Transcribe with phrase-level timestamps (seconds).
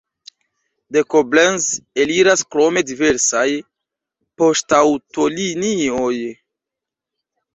[0.95, 1.65] De Koblenz
[2.05, 3.45] eliras krome diversaj
[4.43, 6.17] poŝtaŭtolinioj.